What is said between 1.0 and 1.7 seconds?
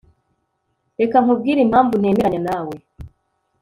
nkubwire